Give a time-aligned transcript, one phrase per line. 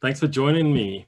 [0.00, 1.06] Thanks for joining me.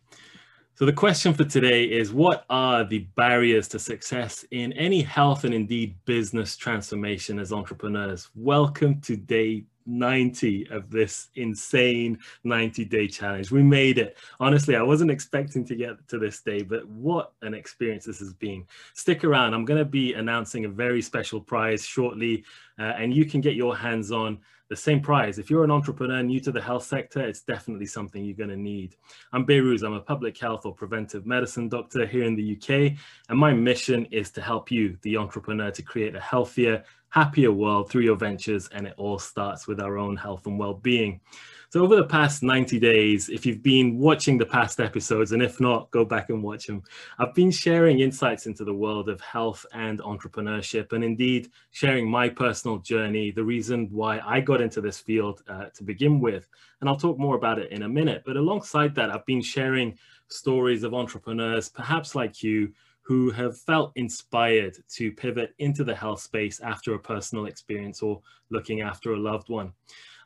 [0.74, 5.45] So the question for today is what are the barriers to success in any health
[5.45, 8.29] and indeed business transformation as entrepreneurs?
[8.35, 13.51] Welcome to day 90 of this insane 90 day challenge.
[13.51, 14.17] We made it.
[14.41, 18.33] Honestly, I wasn't expecting to get to this day, but what an experience this has
[18.33, 18.65] been.
[18.95, 19.55] Stick around.
[19.55, 22.45] I'm going to be announcing a very special prize shortly,
[22.79, 24.39] uh, and you can get your hands on
[24.73, 25.39] the same prize.
[25.39, 28.57] If you're an entrepreneur new to the health sector, it's definitely something you're going to
[28.57, 28.96] need.
[29.35, 29.83] I'm Behrooz.
[29.83, 32.97] I'm a public health or preventive medicine doctor here in the UK,
[33.28, 37.91] and my mission is to help you, the entrepreneur, to create a healthier, happier world
[37.91, 38.69] through your ventures.
[38.73, 41.20] And it all starts with our own health and well being.
[41.69, 45.59] So, over the past 90 days, if you've been watching the past episodes, and if
[45.59, 46.83] not, go back and watch them,
[47.19, 52.29] I've been sharing insights into the world of health and entrepreneurship, and indeed sharing my
[52.29, 56.47] personal journey, the reason why I got into this field uh, to begin with.
[56.81, 58.23] And I'll talk more about it in a minute.
[58.27, 59.97] But alongside that, I've been sharing
[60.29, 66.20] stories of entrepreneurs, perhaps like you, who have felt inspired to pivot into the health
[66.20, 69.72] space after a personal experience or looking after a loved one.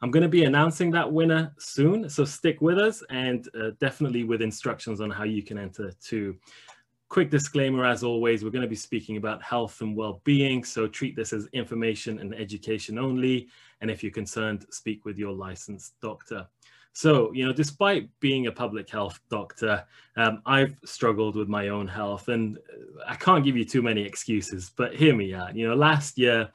[0.03, 4.25] I'm going to be announcing that winner soon, so stick with us and uh, definitely
[4.25, 6.37] with instructions on how you can enter too.
[7.09, 11.17] Quick disclaimer, as always, we're going to be speaking about health and well-being, so treat
[11.17, 13.49] this as information and education only.
[13.81, 16.47] And if you're concerned, speak with your licensed doctor.
[16.97, 19.85] So, you know, despite being a public health doctor,
[20.17, 22.57] um, I've struggled with my own health and
[23.07, 25.55] I can't give you too many excuses, but hear me out.
[25.55, 26.49] You know, last year,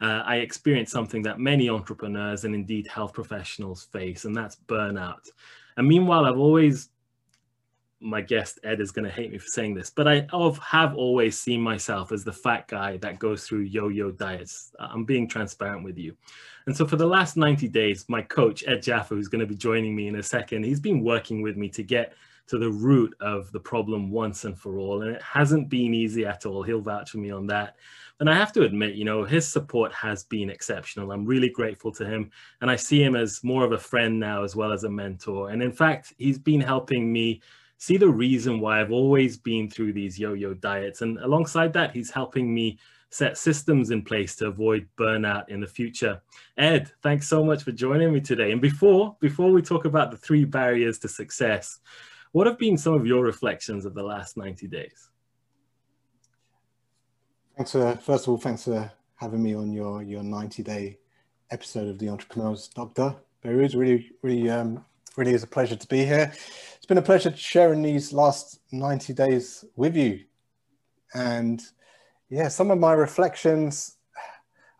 [0.00, 5.30] uh, I experienced something that many entrepreneurs and indeed health professionals face, and that's burnout.
[5.76, 6.90] And meanwhile, I've always
[8.00, 10.26] my guest Ed is going to hate me for saying this, but I
[10.62, 14.72] have always seen myself as the fat guy that goes through yo-yo diets.
[14.78, 16.16] I'm being transparent with you.
[16.66, 19.56] And so for the last 90 days, my coach, Ed Djafer, who's going to be
[19.56, 22.14] joining me in a second, he's been working with me to get
[22.48, 25.02] to the root of the problem once and for all.
[25.02, 26.62] And it hasn't been easy at all.
[26.62, 27.76] He'll vouch for me on that.
[28.20, 31.12] And I have to admit, you know, his support has been exceptional.
[31.12, 32.30] I'm really grateful to him.
[32.60, 35.50] And I see him as more of a friend now as well as a mentor.
[35.50, 37.40] And in fact, he's been helping me
[37.78, 41.00] see the reason why I've always been through these yo-yo diets.
[41.00, 42.78] And alongside that, he's helping me
[43.10, 46.20] set systems in place to avoid burnout in the future.
[46.58, 48.50] Ed, thanks so much for joining me today.
[48.52, 51.78] And before, before we talk about the three barriers to success,
[52.32, 55.08] what have been some of your reflections of the last 90 days?
[57.56, 60.98] Thanks for, first of all, thanks for having me on your, your 90 day
[61.50, 63.14] episode of the Entrepreneur's Doctor.
[63.42, 64.84] Behrooz, really, really, um,
[65.16, 66.32] really is a pleasure to be here
[66.88, 70.24] been a pleasure sharing these last 90 days with you.
[71.12, 71.62] And
[72.30, 73.98] yeah, some of my reflections,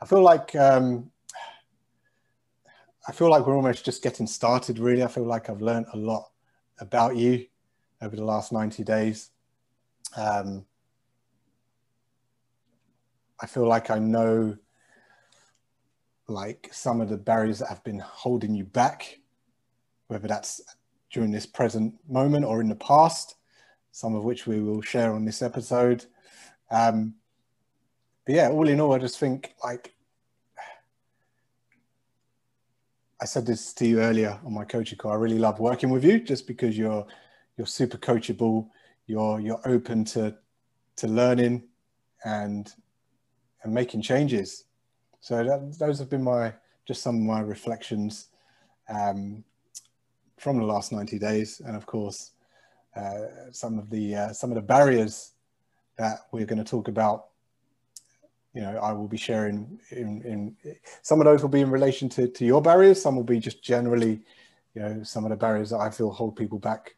[0.01, 1.11] I feel like um,
[3.07, 5.03] I feel like we're almost just getting started, really.
[5.03, 6.31] I feel like I've learned a lot
[6.81, 7.45] about you
[8.01, 9.31] over the last 90 days.
[10.17, 10.65] Um,
[13.39, 14.57] I feel like I know
[16.27, 19.21] like some of the barriers that have been holding you back,
[20.07, 20.63] whether that's
[21.11, 23.37] during this present moment or in the past,
[23.93, 26.05] some of which we will share on this episode.
[26.71, 27.15] Um,
[28.27, 29.95] but yeah, all in all, I just think like
[33.21, 35.11] I said this to you earlier on my coaching call.
[35.11, 37.07] I really love working with you just because you're
[37.57, 38.69] you're super coachable.
[39.07, 40.37] You're you're open to
[40.97, 41.65] to learning
[42.25, 42.73] and
[43.63, 44.65] and making changes.
[45.21, 46.55] So that, those have been my
[46.87, 48.29] just some of my reflections
[48.89, 49.45] um,
[50.39, 52.33] from the last 90 days, and of course,
[52.97, 55.33] uh, some of the uh, some of the barriers
[55.99, 57.27] that we're going to talk about.
[58.55, 62.09] You know, I will be sharing in, in some of those will be in relation
[62.11, 63.01] to, to your barriers.
[63.01, 64.21] Some will be just generally,
[64.75, 66.97] you know, some of the barriers that I feel hold people back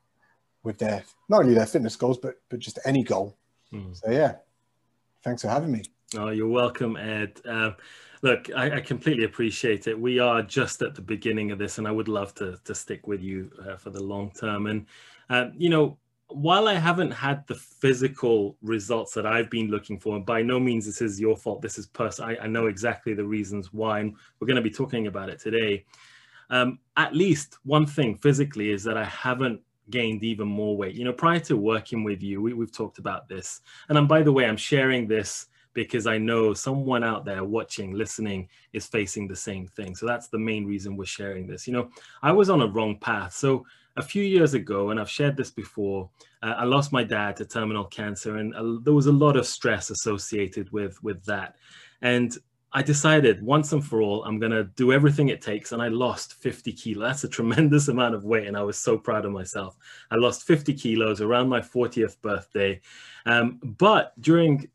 [0.62, 3.36] with their not only their fitness goals, but but just any goal.
[3.72, 3.96] Mm.
[3.96, 4.36] So yeah,
[5.22, 5.82] thanks for having me.
[6.16, 7.40] Oh, you're welcome, Ed.
[7.44, 7.72] Uh,
[8.22, 9.98] Look, I, I, completely appreciate it.
[9.98, 13.06] We are just at the beginning of this, and I would love to to stick
[13.06, 14.66] with you uh, for the long term.
[14.66, 14.86] And
[15.30, 15.96] uh, you know,
[16.28, 20.60] while I haven't had the physical results that I've been looking for, and by no
[20.60, 21.62] means this is your fault.
[21.62, 22.30] This is personal.
[22.30, 25.40] I, I know exactly the reasons why, and we're going to be talking about it
[25.40, 25.86] today.
[26.50, 30.94] Um, at least one thing physically is that I haven't gained even more weight.
[30.94, 33.60] You know, prior to working with you, we, have talked about this.
[33.88, 37.92] And I'm, by the way, I'm sharing this because I know someone out there watching,
[37.92, 39.94] listening is facing the same thing.
[39.94, 41.66] So that's the main reason we're sharing this.
[41.66, 41.90] You know,
[42.22, 43.34] I was on a wrong path.
[43.34, 43.64] So
[43.96, 46.08] a few years ago, and I've shared this before,
[46.42, 49.46] uh, I lost my dad to terminal cancer, and uh, there was a lot of
[49.46, 51.56] stress associated with with that.
[52.02, 52.36] And
[52.72, 55.72] I decided once and for all, I'm going to do everything it takes.
[55.72, 57.08] And I lost 50 kilos.
[57.08, 58.46] That's a tremendous amount of weight.
[58.46, 59.76] And I was so proud of myself.
[60.10, 62.80] I lost 50 kilos around my 40th birthday.
[63.26, 64.68] Um, but during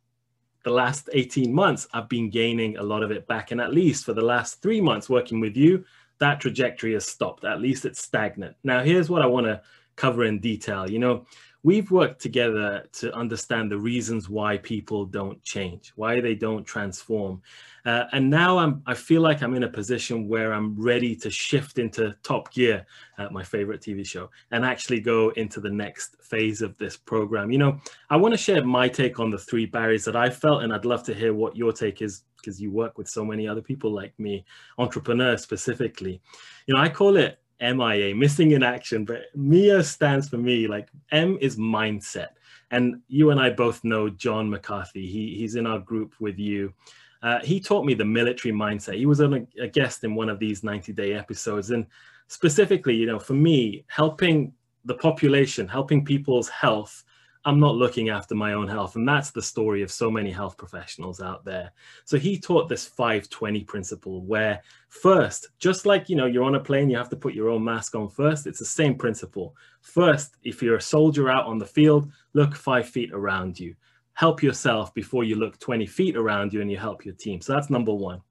[0.65, 3.51] the last 18 months, I've been gaining a lot of it back.
[3.51, 5.85] And at least for the last three months working with you,
[6.17, 7.45] that trajectory has stopped.
[7.45, 8.55] At least it's stagnant.
[8.63, 9.61] Now, here's what I want to
[9.95, 10.89] cover in detail.
[10.89, 11.25] You know,
[11.65, 17.41] we've worked together to understand the reasons why people don't change, why they don't transform.
[17.87, 21.31] Uh, and now I'm, I feel like I'm in a position where I'm ready to
[21.31, 22.85] shift into Top Gear,
[23.17, 27.49] uh, my favorite TV show, and actually go into the next phase of this program.
[27.49, 27.79] You know,
[28.11, 30.85] I want to share my take on the three barriers that I felt, and I'd
[30.85, 33.91] love to hear what your take is because you work with so many other people
[33.91, 34.45] like me,
[34.77, 36.21] entrepreneurs specifically.
[36.67, 37.39] You know, I call it
[37.73, 40.67] MIA, missing in action, but MIA stands for me.
[40.67, 42.29] Like M is mindset.
[42.71, 45.05] And you and I both know John McCarthy.
[45.05, 46.73] He, he's in our group with you.
[47.21, 48.97] Uh, he taught me the military mindset.
[48.97, 51.71] He was a, a guest in one of these 90 day episodes.
[51.71, 51.85] And
[52.27, 54.53] specifically, you know, for me, helping
[54.83, 57.03] the population, helping people's health
[57.47, 58.95] I'm not looking after my own health.
[58.95, 61.71] And that's the story of so many health professionals out there.
[62.03, 66.59] So he taught this 520 principle where first, just like, you know, you're on a
[66.59, 68.47] plane, you have to put your own mask on first.
[68.47, 69.55] It's the same principle.
[69.81, 73.75] First, if you're a soldier out on the field, look five feet around you.
[74.13, 77.41] Help yourself before you look 20 feet around you and you help your team.
[77.41, 78.21] So that's number one.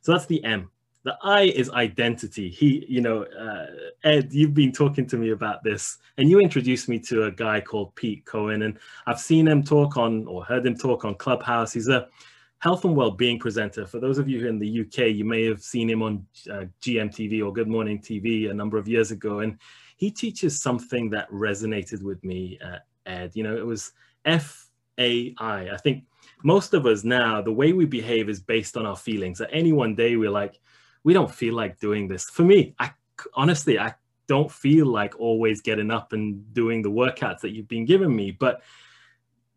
[0.00, 0.70] So that's the M.
[1.06, 2.50] The I is identity.
[2.50, 3.66] He, you know, uh,
[4.02, 7.60] Ed, you've been talking to me about this, and you introduced me to a guy
[7.60, 8.76] called Pete Cohen, and
[9.06, 11.72] I've seen him talk on or heard him talk on Clubhouse.
[11.72, 12.08] He's a
[12.58, 13.86] health and well-being presenter.
[13.86, 17.40] For those of you in the UK, you may have seen him on uh, GMTV
[17.40, 19.60] or Good Morning TV a number of years ago, and
[19.98, 23.30] he teaches something that resonated with me, uh, Ed.
[23.34, 23.92] You know, it was
[24.24, 24.68] F
[24.98, 25.70] A I.
[25.70, 26.02] I think
[26.42, 29.40] most of us now, the way we behave is based on our feelings.
[29.40, 30.58] At any one day, we're like,
[31.06, 32.28] we don't feel like doing this.
[32.28, 32.90] For me, I
[33.34, 33.94] honestly, I
[34.26, 38.32] don't feel like always getting up and doing the workouts that you've been giving me,
[38.32, 38.60] but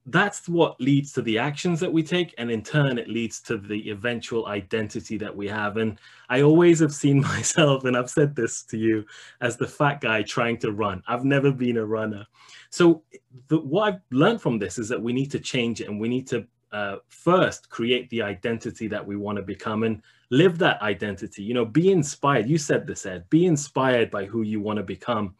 [0.05, 3.57] that's what leads to the actions that we take and in turn it leads to
[3.57, 5.77] the eventual identity that we have.
[5.77, 5.99] And
[6.29, 9.03] i always have seen myself and i've said this to you
[9.41, 11.01] as the fat guy trying to run.
[11.07, 12.27] I've never been a runner.
[12.69, 13.01] So
[13.47, 16.09] the, what i've learned from this is that we need to change it and we
[16.09, 19.81] need to uh, first create the identity that we want to become.
[19.81, 21.43] And live that identity.
[21.43, 22.47] You know be inspired.
[22.47, 23.29] You said this ed.
[23.29, 25.35] Be inspired by who you want to become.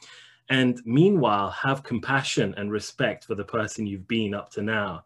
[0.50, 5.04] And meanwhile have compassion and respect for the person you've been up to now.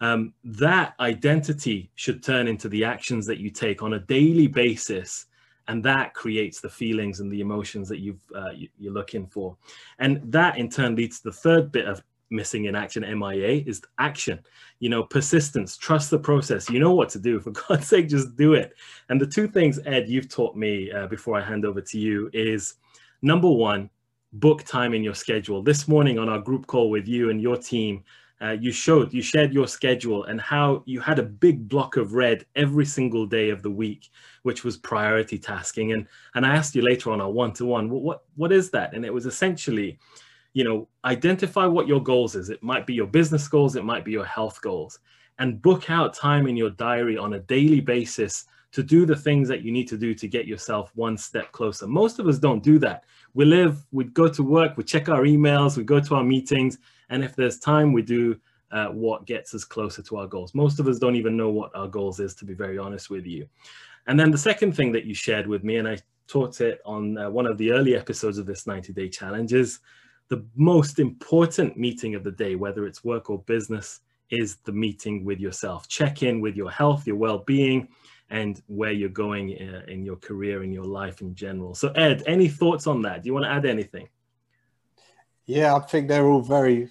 [0.00, 5.26] Um, that identity should turn into the actions that you take on a daily basis
[5.66, 9.56] and that creates the feelings and the emotions that you've uh, you, are looking for.
[9.98, 13.82] And that in turn leads to the third bit of missing in action MIA is
[13.98, 14.38] action.
[14.80, 16.68] You know, persistence, trust the process.
[16.68, 17.40] You know what to do.
[17.48, 18.74] For God's sake, just do it.
[19.08, 22.30] And the two things, Ed, you've taught me uh, before I hand over to you
[22.32, 22.74] is
[23.22, 23.90] number one,
[24.34, 25.62] book time in your schedule.
[25.62, 28.04] This morning on our group call with you and your team,
[28.40, 32.14] uh, you showed, you shared your schedule and how you had a big block of
[32.14, 34.10] red every single day of the week,
[34.42, 35.92] which was priority tasking.
[35.92, 38.94] And and I asked you later on our one-to-one, what what is that?
[38.94, 39.98] And it was essentially
[40.52, 42.50] you know, identify what your goals is.
[42.50, 44.98] It might be your business goals, it might be your health goals,
[45.38, 49.48] and book out time in your diary on a daily basis to do the things
[49.48, 51.86] that you need to do to get yourself one step closer.
[51.86, 53.04] Most of us don't do that.
[53.34, 56.78] We live, we go to work, we check our emails, we go to our meetings,
[57.08, 58.38] and if there's time, we do
[58.70, 60.54] uh, what gets us closer to our goals.
[60.54, 63.26] Most of us don't even know what our goals is, to be very honest with
[63.26, 63.48] you.
[64.06, 67.16] And then the second thing that you shared with me, and I taught it on
[67.16, 69.80] uh, one of the early episodes of this 90 day challenge, is
[70.28, 75.24] the most important meeting of the day, whether it's work or business, is the meeting
[75.24, 75.88] with yourself.
[75.88, 77.88] Check in with your health, your well being,
[78.30, 81.74] and where you're going in, uh, your career, in your life in general.
[81.74, 83.22] So, Ed, any thoughts on that?
[83.22, 84.08] Do you want to add anything?
[85.46, 86.90] Yeah, I think they're all very,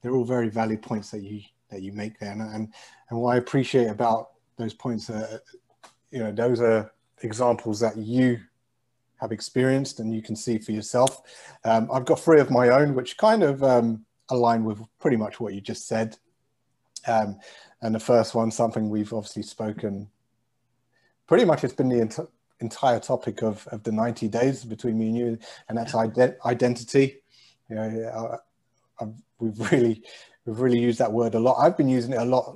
[0.00, 2.72] they're all very valid points that you that you make there, and and,
[3.10, 5.40] and what I appreciate about those points, are,
[6.12, 6.92] you know, those are
[7.22, 8.38] examples that you
[9.24, 11.22] have experienced and you can see for yourself.
[11.64, 15.40] Um, I've got three of my own, which kind of um, align with pretty much
[15.40, 16.16] what you just said.
[17.06, 17.38] Um,
[17.82, 20.08] and the first one, something we've obviously spoken,
[21.26, 25.08] pretty much it's been the ent- entire topic of, of the 90 days between me
[25.08, 25.38] and you,
[25.68, 27.22] and that's ident- identity.
[27.68, 28.38] You know,
[29.00, 29.04] I,
[29.38, 30.02] we've really,
[30.44, 31.58] we've really used that word a lot.
[31.58, 32.54] I've been using it a lot,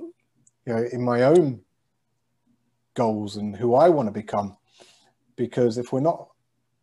[0.65, 1.61] you know, in my own
[2.95, 4.57] goals and who I want to become.
[5.35, 6.28] Because if we're not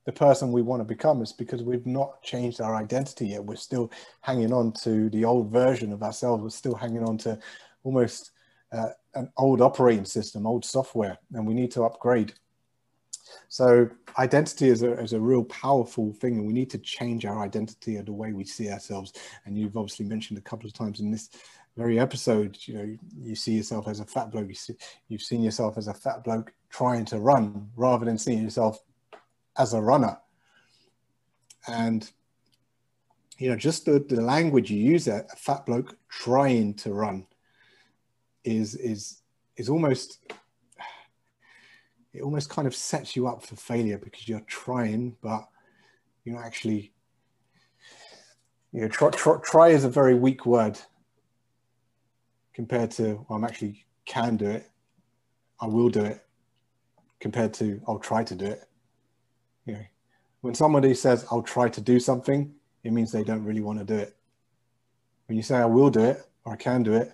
[0.06, 3.44] the person we want to become is because we've not changed our identity yet.
[3.44, 6.42] We're still hanging on to the old version of ourselves.
[6.42, 7.38] We're still hanging on to
[7.82, 8.30] almost
[8.72, 12.34] uh, an old operating system, old software, and we need to upgrade.
[13.48, 17.40] So identity is a, is a real powerful thing, and we need to change our
[17.40, 19.12] identity of the way we see ourselves.
[19.44, 21.30] And you've obviously mentioned a couple of times in this
[21.76, 24.48] very episode, you know, you see yourself as a fat bloke.
[24.48, 24.76] You see,
[25.08, 28.80] you've seen yourself as a fat bloke trying to run, rather than seeing yourself
[29.58, 30.18] as a runner.
[31.68, 32.08] And
[33.38, 37.26] you know, just the, the language you use a fat bloke trying to run
[38.44, 39.20] is is
[39.56, 40.18] is almost
[42.14, 45.46] it almost kind of sets you up for failure because you're trying, but
[46.25, 46.92] you're not actually
[48.72, 50.78] you know try, try, try is a very weak word
[52.54, 54.70] compared to well, I'm actually can do it,
[55.60, 56.25] I will do it,
[57.20, 58.65] compared to I'll try to do it.
[59.66, 59.85] You know,
[60.40, 62.54] when somebody says I'll try to do something,
[62.85, 64.16] it means they don't really want to do it.
[65.26, 67.12] When you say I will do it or I can do it,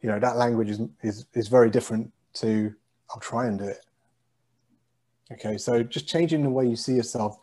[0.00, 2.74] you know, that language is, is, is very different to
[3.10, 3.84] I'll try and do it.
[5.32, 7.38] Okay, so just changing the way you see yourself,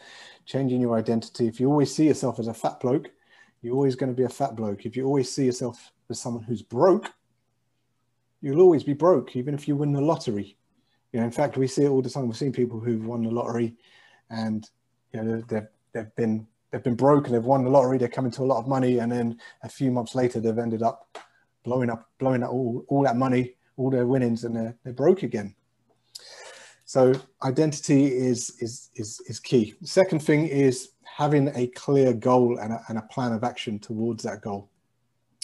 [0.46, 1.48] changing your identity.
[1.48, 3.12] If you always see yourself as a fat bloke,
[3.62, 4.86] you're always going to be a fat bloke.
[4.86, 7.12] If you always see yourself as someone who's broke,
[8.42, 10.58] you'll always be broke, even if you win the lottery.
[11.16, 12.28] You know, in fact, we see it all the time.
[12.28, 13.74] We've seen people who've won the lottery,
[14.30, 14.70] and
[15.14, 17.98] you know they've they've been they've been broke and they've won the lottery.
[17.98, 20.84] They're coming to a lot of money, and then a few months later, they've ended
[20.84, 21.18] up
[21.64, 25.24] blowing up blowing up all, all that money, all their winnings, and they're they're broke
[25.24, 25.56] again.
[26.84, 29.74] So identity is is is is key.
[29.86, 34.22] Second thing is having a clear goal and a, and a plan of action towards
[34.24, 34.70] that goal.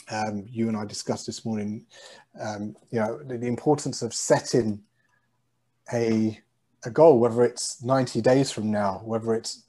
[0.10, 1.86] Um, you and I discussed this morning,
[2.42, 4.84] um, you know, the, the importance of setting
[5.93, 6.39] a
[6.83, 9.63] a goal, whether it's 90 days from now, whether it's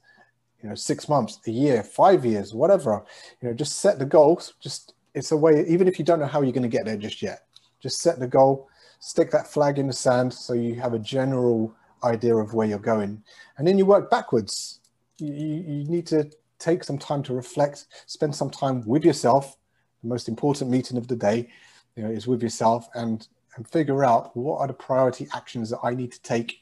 [0.61, 3.05] you know six months, a year, five years, whatever.
[3.41, 4.53] You know, just set the goals.
[4.59, 6.97] Just it's a way, even if you don't know how you're going to get there
[6.97, 7.43] just yet,
[7.81, 8.67] just set the goal,
[8.99, 12.79] stick that flag in the sand so you have a general idea of where you're
[12.79, 13.21] going,
[13.57, 14.79] and then you work backwards.
[15.19, 19.57] You, you need to take some time to reflect, spend some time with yourself.
[20.01, 21.49] The most important meeting of the day,
[21.95, 25.79] you know, is with yourself, and and figure out what are the priority actions that
[25.83, 26.61] I need to take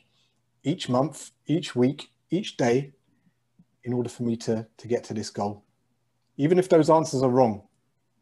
[0.64, 2.94] each month, each week, each day
[3.84, 5.64] in order for me to, to get to this goal.
[6.38, 7.64] Even if those answers are wrong,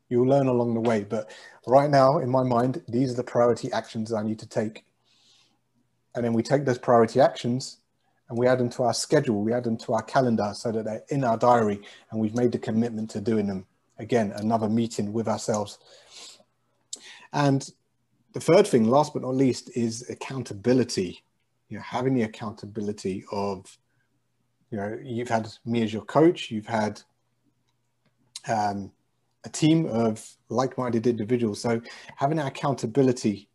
[0.09, 1.03] you'll learn along the way.
[1.03, 1.31] But
[1.67, 4.85] right now, in my mind, these are the priority actions I need to take.
[6.15, 7.79] And then we take those priority actions
[8.29, 10.85] and we add them to our schedule, we add them to our calendar so that
[10.85, 13.65] they're in our diary and we've made the commitment to doing them.
[13.97, 15.77] Again, another meeting with ourselves.
[17.33, 17.67] And
[18.33, 21.23] the third thing, last but not least, is accountability.
[21.69, 23.77] You know, having the accountability of,
[24.71, 27.01] you know, you've had me as your coach, you've had
[28.47, 28.91] um,
[29.45, 31.61] a team of like-minded individuals.
[31.61, 31.81] So
[32.15, 33.49] having that accountability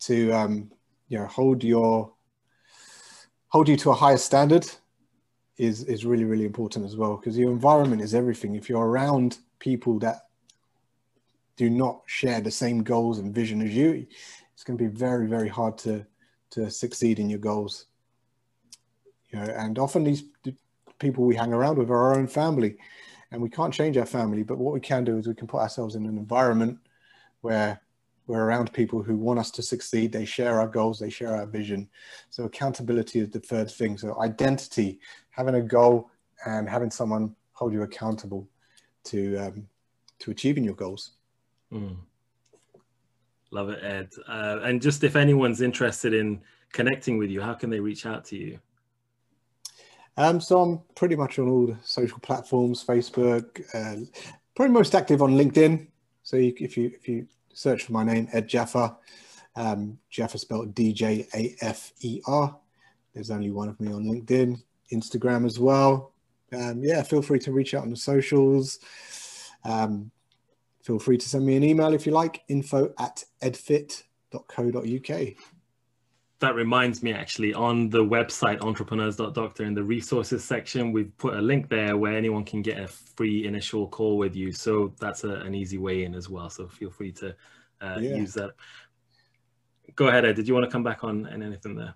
[0.00, 0.70] to, um,
[1.08, 2.12] you know, hold your
[3.48, 4.66] hold you to a higher standard
[5.58, 8.54] is is really really important as well because your environment is everything.
[8.54, 10.28] If you're around people that
[11.62, 14.04] do not share the same goals and vision as you,
[14.52, 16.04] it's going to be very, very hard to
[16.50, 17.86] to succeed in your goals.
[19.30, 20.24] You know, and often these
[20.98, 22.76] people we hang around with are our own family,
[23.30, 24.42] and we can't change our family.
[24.42, 26.78] But what we can do is we can put ourselves in an environment
[27.42, 27.80] where
[28.26, 30.12] we're around people who want us to succeed.
[30.12, 31.88] They share our goals, they share our vision.
[32.30, 33.96] So accountability is the third thing.
[33.98, 34.98] So identity,
[35.30, 36.10] having a goal,
[36.44, 38.48] and having someone hold you accountable
[39.04, 39.68] to um,
[40.18, 41.12] to achieving your goals.
[41.72, 41.96] Mm.
[43.50, 44.10] Love it, Ed.
[44.28, 46.40] Uh, and just if anyone's interested in
[46.72, 48.58] connecting with you, how can they reach out to you?
[50.16, 54.04] Um, so I'm pretty much on all the social platforms, Facebook, uh,
[54.54, 55.86] probably most active on LinkedIn.
[56.22, 58.94] So you, if you if you search for my name, Ed Djafer,
[59.56, 62.56] um, Djafer spelled D J A F E R.
[63.14, 64.62] There's only one of me on LinkedIn,
[64.92, 66.12] Instagram as well.
[66.52, 68.78] Um, yeah, feel free to reach out on the socials.
[69.64, 70.10] Um,
[70.82, 75.28] feel free to send me an email if you like, info at edfit.co.uk.
[76.40, 81.40] That reminds me actually on the website entrepreneurs.doctor in the resources section, we've put a
[81.40, 84.50] link there where anyone can get a free initial call with you.
[84.50, 86.50] So that's a, an easy way in as well.
[86.50, 87.28] So feel free to
[87.80, 88.16] uh, yeah.
[88.16, 88.50] use that.
[89.94, 90.34] Go ahead, Ed.
[90.34, 91.94] Did you want to come back on and anything there?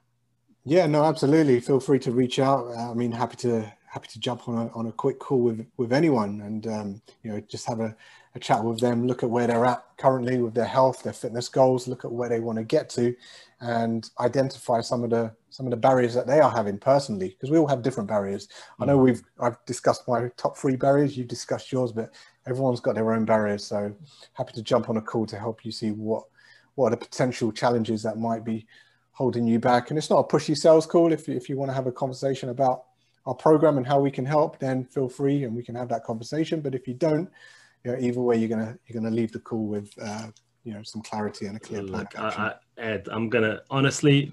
[0.65, 1.59] Yeah, no, absolutely.
[1.61, 2.73] Feel free to reach out.
[2.77, 5.91] I mean, happy to happy to jump on a, on a quick call with, with
[5.91, 7.97] anyone and, um, you know, just have a,
[8.37, 11.49] a chat with them, look at where they're at currently with their health, their fitness
[11.49, 13.15] goals, look at where they want to get to
[13.61, 17.51] and identify some of the some of the barriers that they are having personally because
[17.51, 18.49] we all have different barriers.
[18.79, 19.05] I know mm.
[19.05, 22.13] we've i've discussed my top three barriers you've discussed yours but
[22.47, 23.95] everyone's got their own barriers so
[24.35, 26.25] happy to jump on a call to help you see what
[26.75, 28.67] what are the potential challenges that might be
[29.17, 29.89] holding you back.
[29.89, 31.11] And it's not a pushy sales call.
[31.11, 32.85] If, if you want to have a conversation about
[33.25, 36.05] our program and how we can help then feel free and we can have that
[36.05, 36.61] conversation.
[36.61, 37.29] But if you don't
[37.87, 40.27] you know, either way you're gonna you're gonna leave the call with uh,
[40.65, 42.01] you know some clarity and a clear plan.
[42.01, 44.33] Look, I, I, Ed, I'm gonna honestly,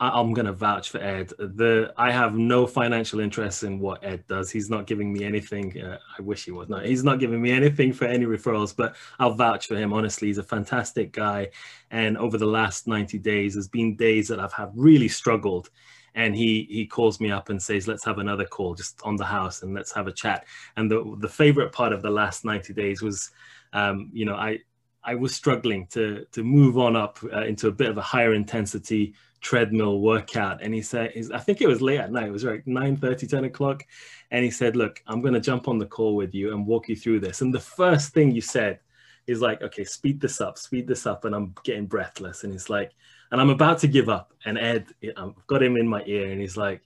[0.00, 1.28] I, am gonna vouch for Ed.
[1.38, 4.50] The I have no financial interest in what Ed does.
[4.50, 5.80] He's not giving me anything.
[5.80, 6.84] Uh, I wish he was not.
[6.84, 9.92] He's not giving me anything for any referrals, but I'll vouch for him.
[9.92, 11.50] Honestly, he's a fantastic guy.
[11.92, 15.70] And over the last 90 days, there's been days that I've had really struggled
[16.14, 19.24] and he he calls me up and says let's have another call just on the
[19.24, 20.44] house and let's have a chat
[20.76, 23.30] and the the favorite part of the last 90 days was
[23.72, 24.58] um, you know i
[25.02, 28.34] I was struggling to to move on up uh, into a bit of a higher
[28.34, 30.62] intensity treadmill workout.
[30.62, 32.28] And he said, I think it was late at night.
[32.28, 33.84] It was like 9 30, 10 o'clock.
[34.30, 36.88] And he said, Look, I'm going to jump on the call with you and walk
[36.88, 37.40] you through this.
[37.40, 38.80] And the first thing you said
[39.26, 41.24] is like, Okay, speed this up, speed this up.
[41.24, 42.44] And I'm getting breathless.
[42.44, 42.92] And he's like,
[43.30, 44.32] And I'm about to give up.
[44.44, 46.82] And Ed, I've got him in my ear and he's like,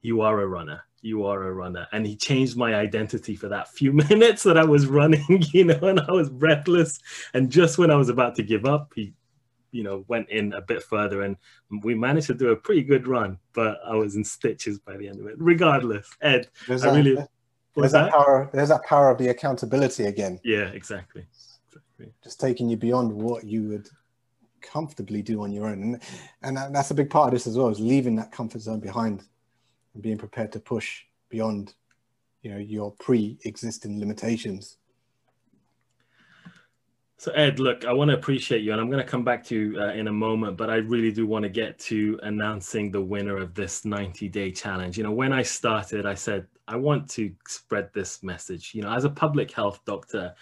[0.00, 1.86] You are a runner you are a runner.
[1.92, 5.78] And he changed my identity for that few minutes that I was running, you know,
[5.82, 6.98] and I was breathless.
[7.34, 9.12] And just when I was about to give up, he,
[9.70, 11.36] you know, went in a bit further and
[11.82, 15.08] we managed to do a pretty good run, but I was in stitches by the
[15.08, 15.34] end of it.
[15.38, 17.26] Regardless, Ed, there's I that, really.
[17.76, 18.50] There's that, that, power.
[18.52, 20.38] There's that power of the accountability again.
[20.44, 21.26] Yeah, exactly.
[21.68, 22.14] exactly.
[22.22, 23.88] Just taking you beyond what you would
[24.64, 26.00] comfortably do on your own,
[26.42, 27.68] and, and that's a big part of this as well.
[27.68, 29.22] Is leaving that comfort zone behind
[29.94, 31.74] and being prepared to push beyond
[32.42, 34.76] you know your pre-existing limitations.
[37.16, 39.56] So ed look i want to appreciate you and i'm going to come back to
[39.56, 43.00] you uh, in a moment but i really do want to get to announcing the
[43.00, 44.98] winner of this 90 day challenge.
[44.98, 48.74] You know when i started i said i want to spread this message.
[48.74, 50.34] You know as a public health doctor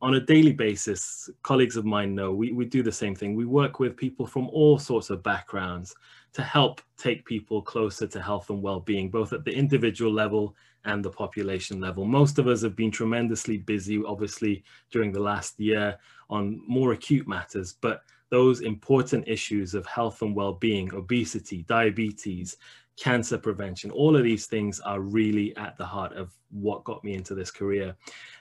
[0.00, 3.44] on a daily basis colleagues of mine know we, we do the same thing we
[3.44, 5.94] work with people from all sorts of backgrounds
[6.32, 11.04] to help take people closer to health and well-being, both at the individual level and
[11.04, 12.04] the population level.
[12.04, 15.96] Most of us have been tremendously busy, obviously, during the last year
[16.30, 22.56] on more acute matters, but those important issues of health and well-being, obesity, diabetes,
[22.98, 23.90] cancer prevention.
[23.90, 27.50] All of these things are really at the heart of what got me into this
[27.50, 27.94] career.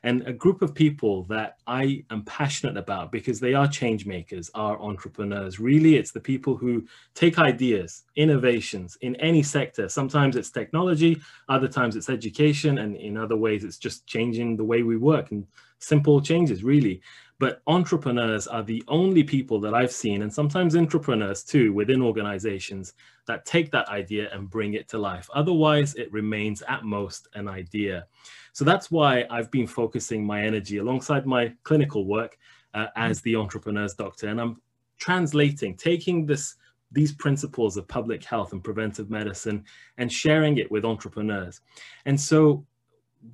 [0.04, 4.50] And a group of people that I am passionate about because they are change makers,
[4.56, 5.60] are entrepreneurs.
[5.60, 9.90] Really, it's the people who take ideas, innovations in any sector.
[9.90, 14.64] Sometimes it's technology, other times it's education, and in other ways, it's just changing the
[14.64, 15.46] way we work and
[15.80, 17.02] simple changes, really.
[17.40, 22.94] But entrepreneurs are the only people that I've seen, and sometimes entrepreneurs too, within organizations
[23.28, 25.30] that take that idea and bring it to life.
[25.34, 28.08] Otherwise, it remains at most an idea.
[28.54, 32.40] So that's why I've been focusing my energy alongside my clinical work
[32.74, 34.30] uh, as the entrepreneur's doctor.
[34.30, 34.60] And I'm
[34.98, 36.56] translating, taking this
[36.92, 39.66] these principles of public health and preventive medicine
[39.98, 41.60] and sharing it with entrepreneurs.
[42.06, 42.66] And so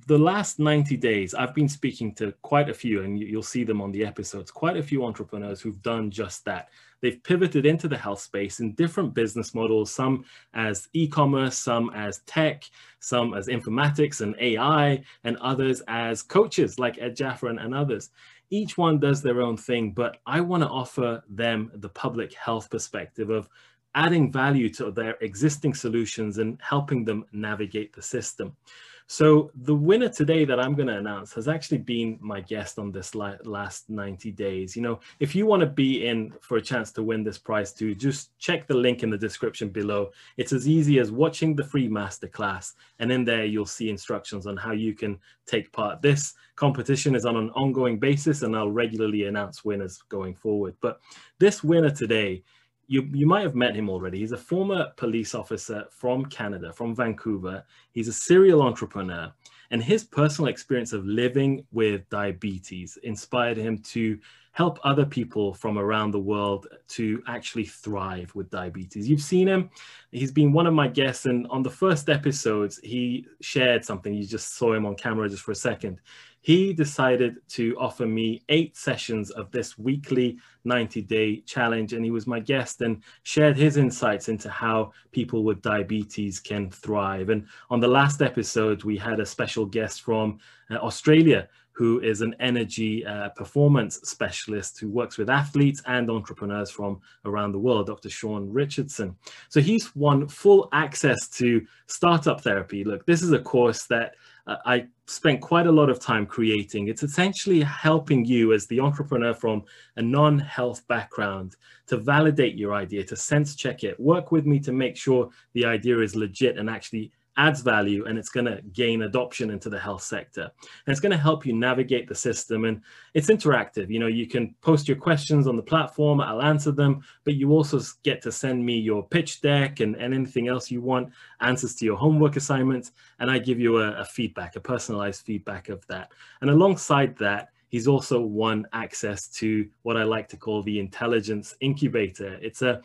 [0.06, 3.80] the last 90 days, I've been speaking to quite a few, and you'll see them
[3.80, 6.68] on the episodes, quite a few entrepreneurs who've done just that.
[7.00, 11.90] They've pivoted into the health space in different business models, some as e commerce, some
[11.94, 12.64] as tech,
[13.00, 18.10] some as informatics and AI, and others as coaches like Ed Djafer and, and others.
[18.50, 22.70] Each one does their own thing, but I want to offer them the public health
[22.70, 23.48] perspective of
[23.94, 28.56] adding value to their existing solutions and helping them navigate the system.
[29.06, 32.90] So the winner today that I'm going to announce has actually been my guest on
[32.90, 34.74] this last 90 days.
[34.74, 37.74] You know, if you want to be in for a chance to win this prize
[37.74, 40.10] too, just check the link in the description below.
[40.38, 42.72] It's as easy as watching the free masterclass.
[42.98, 46.00] And in there, you'll see instructions on how you can take part.
[46.00, 50.76] This competition is on an ongoing basis and I'll regularly announce winners going forward.
[50.80, 50.98] But
[51.38, 52.42] this winner today
[52.86, 54.18] you, you might have met him already.
[54.18, 57.64] He's a former police officer from Canada, from Vancouver.
[57.92, 59.32] He's a serial entrepreneur,
[59.70, 64.18] and his personal experience of living with diabetes inspired him to
[64.54, 69.08] help other people from around the world to actually thrive with diabetes.
[69.08, 69.68] You've seen him.
[70.12, 71.26] He's been one of my guests.
[71.26, 74.14] And on the first episodes, he shared something.
[74.14, 76.00] You just saw him on camera just for a second
[76.44, 81.94] he decided to offer me eight sessions of this weekly 90 day challenge.
[81.94, 86.70] And he was my guest and shared his insights into how people with diabetes can
[86.70, 87.30] thrive.
[87.30, 90.38] And on the last episode, we had a special guest from
[90.70, 96.70] uh, Australia who is an energy uh, performance specialist who works with athletes and entrepreneurs
[96.70, 98.08] from around the world, Dr.
[98.08, 99.16] Sean Richardson.
[99.48, 102.84] So he's won full access to startup therapy.
[102.84, 104.14] Look, this is a course that
[104.46, 106.86] uh, I spent quite a lot of time creating.
[106.86, 109.64] It's essentially helping you as the entrepreneur from
[109.96, 111.56] a non-health background
[111.88, 115.64] to validate your idea, to sense check it, work with me to make sure the
[115.64, 119.78] idea is legit and actually adds value and it's going to gain adoption into the
[119.78, 120.42] health sector.
[120.42, 122.80] And it's going to help you navigate the system and
[123.12, 123.90] it's interactive.
[123.90, 127.50] You know you can post your questions on the platform i'll answer them but you
[127.52, 131.74] also get to send me your pitch deck and, and anything else you want answers
[131.76, 135.86] to your homework assignments and i give you a, a feedback a personalized feedback of
[135.86, 136.12] that.
[136.40, 141.54] And alongside that he's also won access to what i like to call the intelligence
[141.60, 142.38] incubator.
[142.40, 142.80] It's a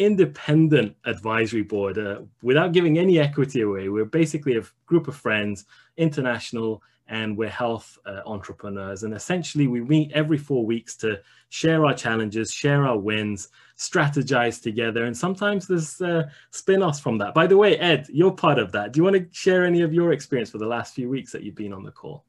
[0.00, 3.90] independent advisory board uh, without giving any equity away.
[3.90, 5.66] We're basically a group of friends,
[5.98, 9.02] international, and we're health uh, entrepreneurs.
[9.02, 14.62] And essentially, we meet every four weeks to share our challenges, share our wins, strategize
[14.62, 15.04] together.
[15.04, 17.34] And sometimes there's uh, spin offs from that.
[17.34, 18.92] By the way, Ed, you're part of that.
[18.92, 21.42] Do you want to share any of your experience for the last few weeks that
[21.42, 22.24] you've been on the call?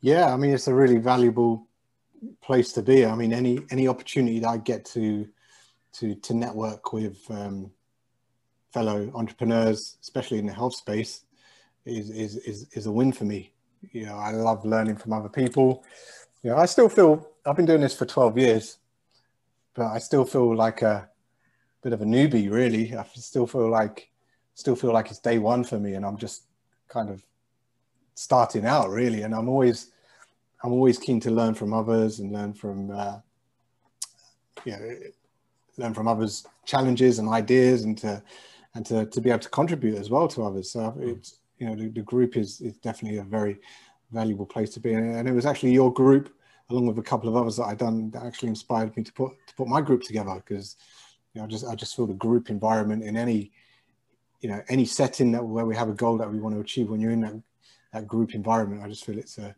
[0.00, 1.66] Yeah, I mean, it's a really valuable
[2.40, 3.04] place to be.
[3.04, 5.26] I mean, any any opportunity that I get to
[5.94, 7.70] to to network with um,
[8.72, 11.24] fellow entrepreneurs, especially in the health space,
[11.84, 13.52] is is is is a win for me.
[13.92, 15.84] You know, I love learning from other people.
[16.42, 18.78] You know, I still feel I've been doing this for 12 years,
[19.74, 21.08] but I still feel like a
[21.82, 22.50] bit of a newbie.
[22.50, 24.10] Really, I still feel like
[24.54, 26.42] still feel like it's day one for me, and I'm just
[26.88, 27.22] kind of
[28.14, 29.22] starting out really.
[29.22, 29.90] And I'm always
[30.62, 33.18] I'm always keen to learn from others and learn from uh,
[34.64, 34.96] you know
[35.78, 38.22] learn from others' challenges and ideas, and to
[38.74, 40.70] and to, to be able to contribute as well to others.
[40.70, 41.16] So mm.
[41.16, 43.58] it's you know the, the group is is definitely a very
[44.12, 46.32] valuable place to be, and it was actually your group
[46.70, 49.32] along with a couple of others that I done that actually inspired me to put
[49.46, 50.76] to put my group together because
[51.32, 53.52] you know I just I just feel the group environment in any
[54.40, 56.90] you know any setting that where we have a goal that we want to achieve
[56.90, 57.34] when you're in that,
[57.92, 59.54] that group environment I just feel it's a,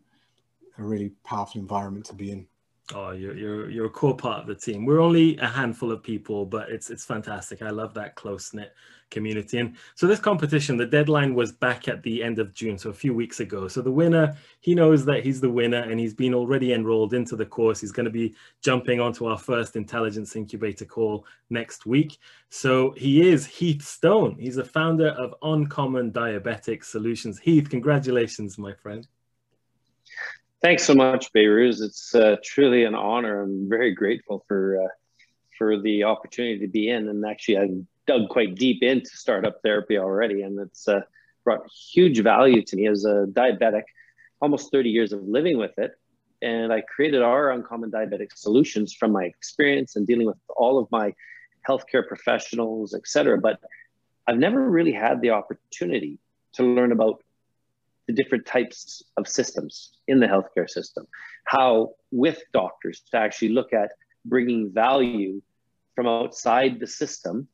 [0.77, 2.47] a really powerful environment to be in.
[2.95, 4.83] Oh, you're you're you're a core part of the team.
[4.83, 7.61] We're only a handful of people, but it's it's fantastic.
[7.61, 8.73] I love that close knit
[9.11, 9.59] community.
[9.59, 12.93] And so this competition, the deadline was back at the end of June, so a
[12.93, 13.67] few weeks ago.
[13.67, 17.35] So the winner, he knows that he's the winner, and he's been already enrolled into
[17.35, 17.79] the course.
[17.79, 22.17] He's going to be jumping onto our first intelligence incubator call next week.
[22.49, 24.37] So he is Heath Stone.
[24.39, 27.39] He's a founder of Uncommon Diabetic Solutions.
[27.39, 29.07] Heath, congratulations, my friend.
[30.61, 31.81] Thanks so much, Behrooz.
[31.81, 33.41] It's uh, truly an honor.
[33.41, 34.87] I'm very grateful for uh,
[35.57, 37.07] for the opportunity to be in.
[37.07, 41.01] And actually, I've dug quite deep into startup therapy already, and it's uh,
[41.45, 43.83] brought huge value to me as a diabetic.
[44.41, 45.91] Almost 30 years of living with it,
[46.41, 50.89] and I created our uncommon diabetic solutions from my experience and dealing with all of
[50.91, 51.13] my
[51.67, 53.37] healthcare professionals, et cetera.
[53.37, 53.59] But
[54.27, 56.19] I've never really had the opportunity
[56.53, 57.23] to learn about
[58.09, 61.05] the different types of systems in the healthcare system,
[61.45, 63.91] how with doctors to actually look at
[64.25, 65.39] bringing value
[65.93, 67.47] from outside the system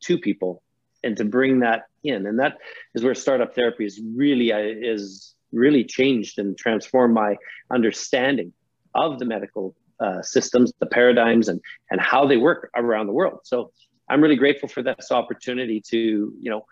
[0.00, 0.60] to people
[1.04, 2.26] and to bring that in.
[2.26, 2.58] And that
[2.96, 7.36] is where startup therapy is really uh, is really changed and transformed my
[7.70, 8.52] understanding
[8.96, 11.60] of the medical uh, systems the paradigms and
[11.92, 13.38] and how they work around the world.
[13.44, 13.70] So
[14.08, 15.98] i'm really grateful for this opportunity to
[16.44, 16.64] you know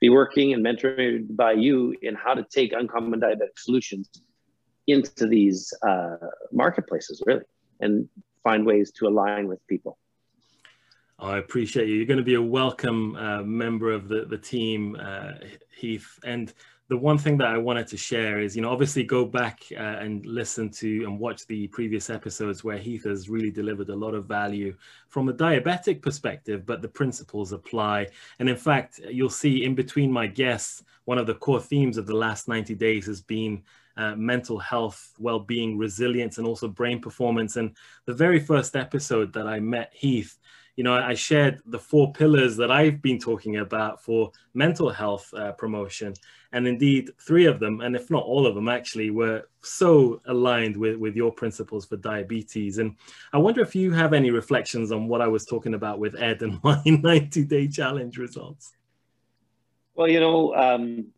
[0.00, 4.08] be working and mentored by you in how to take uncommon diabetic solutions
[4.86, 6.16] into these uh,
[6.52, 7.44] marketplaces, really,
[7.80, 8.08] and
[8.42, 9.98] find ways to align with people.
[11.18, 11.96] I appreciate you.
[11.96, 15.32] You're going to be a welcome uh, member of the, the team, uh,
[15.76, 16.18] Heath.
[16.24, 16.52] And
[16.90, 19.98] the one thing that I wanted to share is, you know, obviously go back uh,
[20.00, 24.12] and listen to and watch the previous episodes where Heath has really delivered a lot
[24.12, 24.74] of value
[25.06, 28.08] from a diabetic perspective, but the principles apply.
[28.40, 32.08] And in fact, you'll see in between my guests, one of the core themes of
[32.08, 33.62] the last 90 days has been
[33.96, 37.54] uh, mental health, well-being, resilience, and also brain performance.
[37.54, 37.76] And
[38.06, 40.38] the very first episode that I met Heath,
[40.80, 45.30] you know, I shared the four pillars that I've been talking about for mental health
[45.34, 46.14] uh, promotion.
[46.52, 50.74] And indeed, three of them, and if not all of them, actually were so aligned
[50.74, 52.78] with, with your principles for diabetes.
[52.78, 52.96] And
[53.34, 56.40] I wonder if you have any reflections on what I was talking about with Ed
[56.40, 58.72] and my 90 day challenge results.
[59.94, 61.08] Well, you know, um,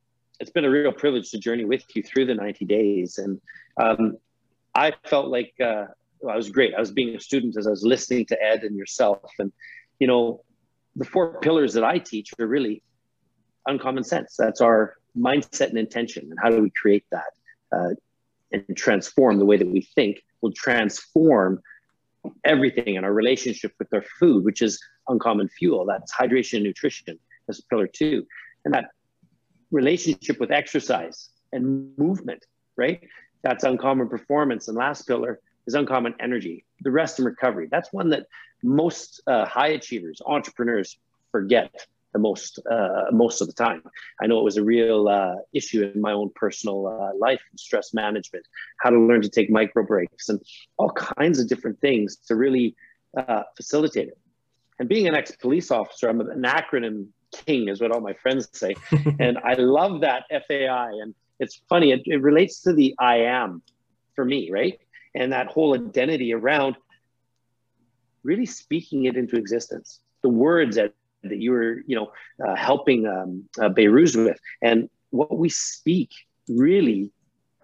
[0.40, 3.18] it's been a real privilege to journey with you through the 90 days.
[3.18, 3.40] And
[3.76, 4.18] um,
[4.74, 5.84] I felt like uh,
[6.22, 6.74] well, I was great.
[6.74, 9.30] I was being a student as I was listening to Ed and yourself.
[9.38, 9.52] And,
[9.98, 10.42] you know,
[10.96, 12.82] the four pillars that I teach are really
[13.66, 14.36] uncommon sense.
[14.38, 16.28] That's our mindset and intention.
[16.30, 17.32] And how do we create that
[17.74, 17.90] uh,
[18.52, 21.60] and transform the way that we think will transform
[22.44, 25.84] everything in our relationship with our food, which is uncommon fuel.
[25.86, 27.18] That's hydration and nutrition.
[27.46, 28.26] That's pillar two.
[28.64, 28.90] And that
[29.70, 32.44] relationship with exercise and movement,
[32.76, 33.00] right?
[33.42, 34.68] That's uncommon performance.
[34.68, 36.64] And last pillar is uncommon energy.
[36.80, 37.68] The rest and recovery.
[37.70, 38.26] That's one that
[38.62, 40.96] most uh, high achievers, entrepreneurs
[41.30, 43.82] forget the most uh, most of the time.
[44.20, 47.94] I know it was a real uh, issue in my own personal uh, life, stress
[47.94, 48.46] management,
[48.78, 50.40] how to learn to take micro breaks, and
[50.76, 52.76] all kinds of different things to really
[53.16, 54.18] uh, facilitate it.
[54.78, 58.74] And being an ex-police officer, I'm an acronym king, is what all my friends say,
[59.18, 60.90] and I love that FAI.
[61.02, 63.62] And it's funny; it, it relates to the I am
[64.14, 64.78] for me, right?
[65.14, 66.76] And that whole identity around
[68.22, 70.00] really speaking it into existence.
[70.22, 70.94] The words that,
[71.24, 72.12] that you were, you know,
[72.44, 76.10] uh, helping um, uh, Behrooz with, and what we speak
[76.48, 77.10] really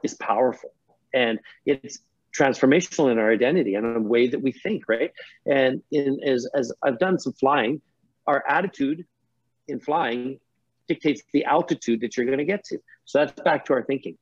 [0.03, 0.73] is powerful,
[1.15, 2.01] and it's
[2.37, 5.13] transformational in our identity and the way that we think, right?
[5.47, 7.81] And in as as I've done some flying,
[8.27, 9.05] our attitude
[9.67, 10.39] in flying
[10.87, 12.79] dictates the altitude that you're going to get to.
[13.07, 14.17] So that's back to our thinking,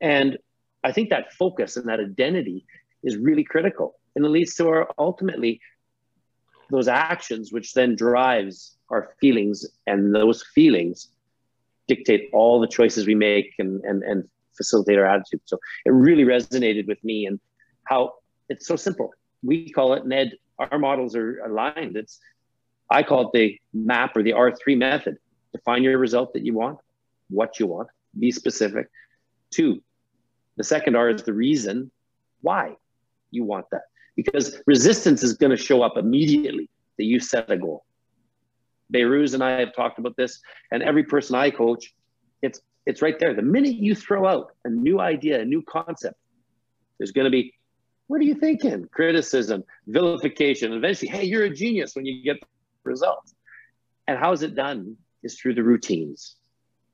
[0.00, 0.38] and
[0.82, 2.64] I think that focus and that identity
[3.02, 3.96] is really critical.
[4.16, 5.60] And it leads to our ultimately
[6.70, 11.08] those actions, which then drives our feelings, and those feelings
[11.88, 15.40] dictate all the choices we make and, and, and facilitate our attitude.
[15.44, 17.40] So it really resonated with me and
[17.84, 18.14] how
[18.48, 19.12] it's so simple.
[19.42, 20.32] We call it NED.
[20.58, 21.96] Our models are aligned.
[21.96, 22.20] It's
[22.90, 25.16] I call it the map or the R3 method.
[25.52, 26.78] Define your result that you want,
[27.28, 27.88] what you want,
[28.18, 28.88] be specific.
[29.50, 29.82] Two,
[30.60, 31.90] the second R is the reason
[32.42, 32.76] why
[33.30, 33.84] you want that.
[34.14, 36.68] Because resistance is going to show up immediately
[36.98, 37.86] that you set a goal.
[38.92, 40.38] Behrooz and I have talked about this,
[40.70, 41.94] and every person I coach,
[42.42, 43.32] it's it's right there.
[43.32, 46.18] The minute you throw out a new idea, a new concept,
[46.98, 47.54] there's going to be,
[48.08, 48.86] what are you thinking?
[48.92, 52.46] Criticism, vilification, eventually, hey, you're a genius when you get the
[52.84, 53.34] results.
[54.06, 54.96] And how is it done?
[55.22, 56.36] Is through the routines,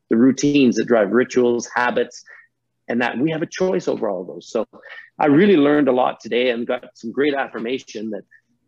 [0.09, 2.24] the routines that drive rituals, habits,
[2.88, 4.49] and that we have a choice over all of those.
[4.49, 4.66] So
[5.18, 8.22] I really learned a lot today and got some great affirmation that,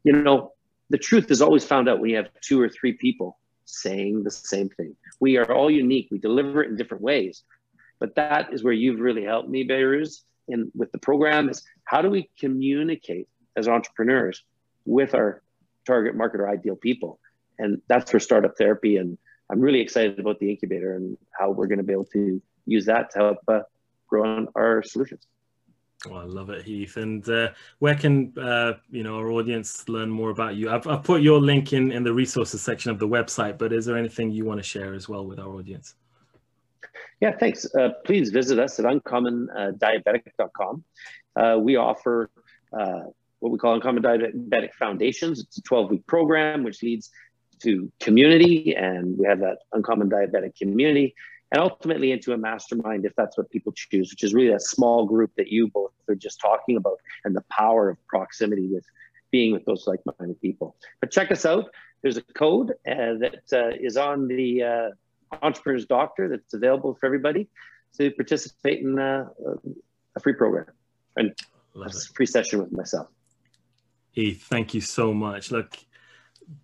[0.05, 0.53] you know,
[0.91, 4.31] the truth is always found out when you have two or three people saying the
[4.31, 4.97] same thing.
[5.21, 6.09] We are all unique.
[6.11, 7.45] We deliver it in different ways.
[7.99, 12.01] But that is where you've really helped me, Behrooz, in with the program is how
[12.01, 14.43] do we communicate as entrepreneurs
[14.87, 15.43] with our
[15.87, 17.21] target market or ideal people?
[17.59, 18.97] And that's for startup therapy.
[18.97, 19.19] And
[19.51, 22.87] I'm really excited about the incubator and how we're going to be able to use
[22.87, 23.61] that to help uh,
[24.09, 25.27] grow our solutions.
[26.09, 26.97] Oh, I love it, Heath.
[26.97, 27.49] And uh,
[27.81, 30.71] where can uh, you know our audience learn more about you?
[30.71, 33.85] I've, I've put your link in in the resources section of the website, but is
[33.85, 35.97] there anything you want to share as well with our audience?
[37.21, 37.67] Yeah, thanks.
[37.75, 40.85] Uh, please visit us at uncommondiabetic.com.
[41.35, 42.31] Uh, we offer
[42.73, 43.01] uh,
[43.41, 45.41] what we call Uncommon Diabetic Foundations.
[45.41, 47.11] It's a 12-week program which leads
[47.63, 51.17] to community, and we have that Uncommon Diabetic community
[51.53, 55.07] and ultimately into a mastermind if that's what people choose, which is really a small
[55.07, 58.85] group that you both are just talking about and the power of proximity with
[59.31, 60.77] being with those like-minded people.
[61.01, 61.67] But check us out.
[62.03, 67.07] There's a code uh, that uh, is on the uh, Entrepreneur's Doctor that's available for
[67.07, 67.49] everybody
[67.99, 69.27] to participate in uh,
[70.17, 70.67] a free program
[71.17, 71.35] and
[71.75, 73.09] a free session with myself.
[74.13, 75.51] Heath, thank you so much.
[75.51, 75.77] Look,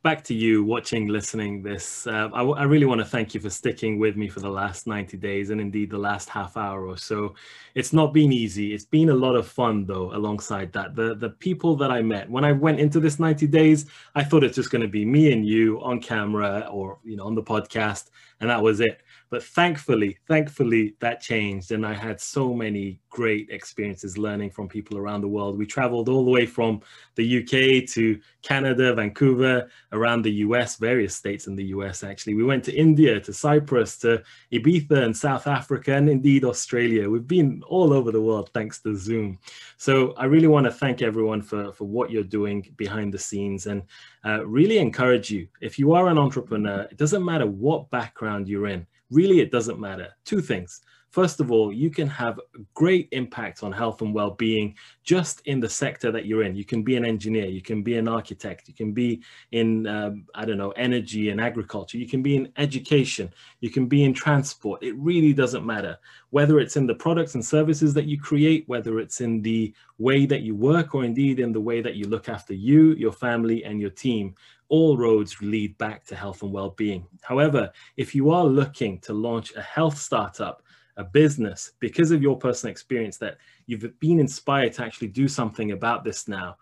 [0.02, 2.06] back to you watching, listening this.
[2.06, 4.86] Uh, I, I, really want to thank you for sticking with me for the last
[4.86, 7.34] 90 days and indeed the last half hour or so.
[7.74, 8.72] It's not been easy.
[8.72, 10.94] It's been a lot of fun though, alongside that.
[10.94, 14.42] The, the people that I met, when I went into this 90 days, I thought
[14.42, 17.42] it's just going to be me and you on camera or, you know, on the
[17.42, 19.02] podcast and that was it.
[19.34, 21.72] But thankfully, thankfully, that changed.
[21.72, 25.58] And I had so many great experiences learning from people around the world.
[25.58, 26.82] We traveled all the way from
[27.16, 32.34] the UK to Canada, Vancouver, around the US, various states in the US, actually.
[32.34, 37.10] We went to India, to Cyprus, to Ibiza and South Africa, and indeed Australia.
[37.10, 39.40] We've been all over the world thanks to Zoom.
[39.78, 43.66] So I really want to thank everyone for, for what you're doing behind the scenes
[43.66, 43.82] and
[44.24, 45.48] uh, really encourage you.
[45.60, 49.80] If you are an entrepreneur, it doesn't matter what background you're in, really, it doesn't
[49.80, 50.08] matter.
[50.24, 50.82] Two things.
[51.14, 52.40] First of all, you can have
[52.74, 54.74] great impact on health and well-being
[55.04, 56.56] just in the sector that you're in.
[56.56, 59.22] You can be an engineer, you can be an architect, you can be
[59.52, 63.86] in, um, I don't know, energy and agriculture, you can be in education, you can
[63.86, 64.82] be in transport.
[64.82, 65.96] It really doesn't matter.
[66.30, 70.26] Whether it's in the products and services that you create, whether it's in the way
[70.26, 73.62] that you work, or indeed in the way that you look after you, your family,
[73.62, 74.34] and your team,
[74.74, 77.06] all roads lead back to health and well-being.
[77.22, 80.64] However, if you are looking to launch a health startup,
[80.96, 85.72] a business because of your personal experience that you've been inspired to actually do something
[85.72, 86.56] about this now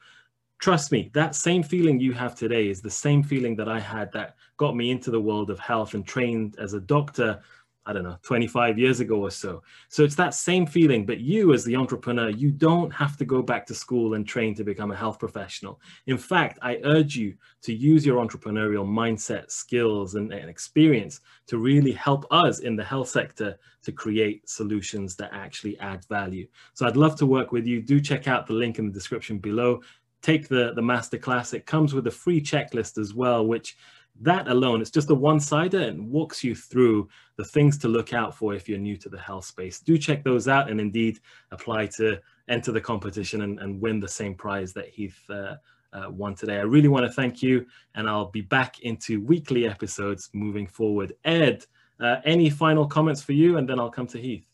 [0.59, 4.11] trust me that same feeling you have today is the same feeling that i had
[4.13, 7.39] that got me into the world of health and trained as a doctor
[7.85, 9.63] I don't know, 25 years ago or so.
[9.89, 13.43] So it's that same feeling, but you as the entrepreneur, you don't have to go
[13.43, 15.81] back to school and train to become a health professional.
[16.07, 21.59] In fact, I urge you to use your entrepreneurial mindset, skills, and, and experience to
[21.59, 26.47] really help us in the health sector to create solutions that actually add value.
[26.75, 27.83] So I'd love to work with you.
[27.83, 29.81] Do check out the link in the description below.
[30.23, 31.53] Take the, the masterclass.
[31.53, 33.77] It comes with a free checklist as well, which
[34.21, 38.37] that alone, it's just a one-sider and walks you through the things to look out
[38.37, 39.81] for if you're new to the health space.
[39.81, 41.19] Do check those out and indeed
[41.51, 45.57] apply to enter the competition and, and win the same prize that Heath uh,
[45.93, 46.59] uh, won today.
[46.59, 51.15] I really want to thank you and I'll be back into weekly episodes moving forward.
[51.25, 51.65] Ed,
[52.01, 54.47] uh, any final comments for you and then I'll come to Heath.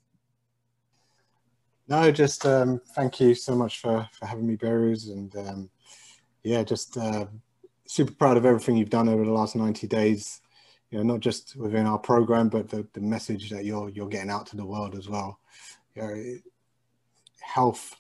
[1.89, 5.11] No, just um, thank you so much for, for having me, Behrooz.
[5.11, 5.71] And um,
[6.43, 7.27] yeah, just uh,
[7.89, 10.43] super proud of everything you've done over the last 90 days
[10.91, 14.31] you know not just within our program but the, the message that you're you're getting
[14.31, 15.39] out to the world as well.
[15.95, 16.39] You know,
[17.41, 17.97] health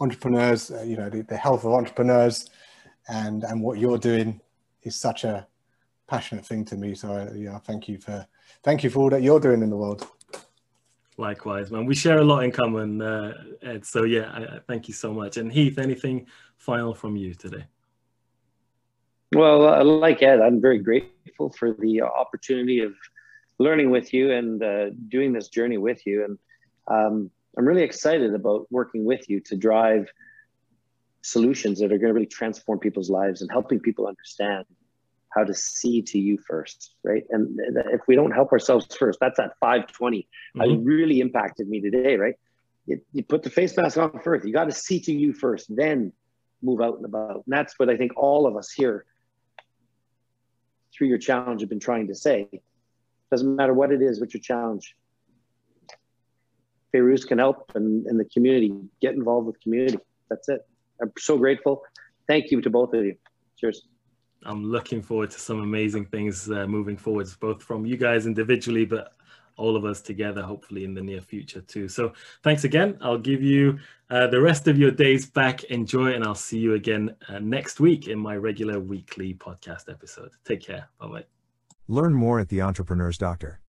[0.00, 2.48] entrepreneurs uh, you know the, the health of entrepreneurs
[3.08, 4.40] and and what you're doing
[4.82, 5.46] is such a
[6.06, 6.94] passionate thing to me.
[6.94, 8.26] So uh, yeah thank you for
[8.62, 10.06] thank you for all that you're doing in the world.
[11.16, 11.84] Likewise man.
[11.84, 13.84] We share a lot in common uh, ed.
[13.84, 15.36] So yeah I, I thank you so much.
[15.36, 16.26] And heath anything
[16.58, 17.64] final from you today
[19.34, 22.94] well, uh, like Ed, I'm very grateful for the opportunity of
[23.58, 26.24] learning with you and uh, doing this journey with you.
[26.24, 26.38] And
[26.88, 30.08] um, I'm really excited about working with you to drive
[31.22, 34.64] solutions that are going to really transform people's lives and helping people understand
[35.28, 37.24] how to see to you first, right?
[37.30, 37.58] And
[37.92, 40.28] if we don't help ourselves first, that's at 520.
[40.56, 40.70] Mm-hmm.
[40.70, 42.34] It really impacted me today, right?
[42.86, 44.44] You, you put the face mask on first.
[44.44, 46.12] You got to see to you first, then
[46.60, 47.44] move out and about.
[47.46, 49.06] And that's what I think all of us here
[51.02, 52.48] through your challenge have been trying to say.
[53.32, 54.94] Doesn't matter what it is, what's your challenge.
[56.94, 59.98] Behrooz can help and, and the community, get involved with community.
[60.30, 60.60] That's it.
[61.00, 61.82] I'm so grateful.
[62.28, 63.16] Thank you to both of you.
[63.58, 63.88] Cheers.
[64.44, 68.84] I'm looking forward to some amazing things uh, moving forwards, both from you guys individually,
[68.84, 69.14] but
[69.56, 71.88] all of us together, hopefully in the near future too.
[71.88, 72.12] So
[72.42, 72.98] thanks again.
[73.00, 73.78] I'll give you
[74.10, 75.64] uh, the rest of your days back.
[75.64, 80.30] Enjoy, and I'll see you again uh, next week in my regular weekly podcast episode.
[80.44, 80.88] Take care.
[80.98, 81.24] Bye bye.
[81.88, 83.60] Learn more at the Entrepreneur's Doctor.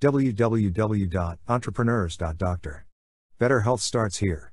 [0.00, 2.84] www.entrepreneurs.doctor.
[3.38, 4.52] Better health starts here.